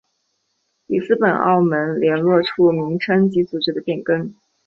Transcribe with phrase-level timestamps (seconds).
[0.87, 4.33] 里斯本澳门联络处名称及组织的变更。